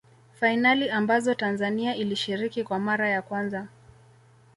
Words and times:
fainali 0.39 0.89
ambazo 0.89 1.35
tanzania 1.35 1.95
ilishiriki 1.95 2.63
kwa 2.63 2.79
mara 2.79 3.09
ya 3.09 3.21
kwanza 3.21 3.67